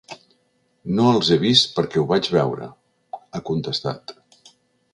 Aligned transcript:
No 0.99 1.03
els 1.17 1.29
he 1.33 1.37
vist 1.43 1.75
perquè 1.75 2.01
ho 2.03 2.07
vaig 2.13 2.29
veure, 2.37 2.71
ha 3.19 3.43
contestat. 3.51 4.15